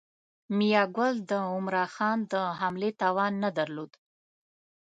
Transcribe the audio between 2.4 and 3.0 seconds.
حملې